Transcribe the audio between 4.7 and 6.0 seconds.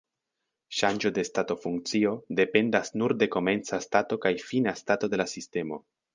stato de la sistemo.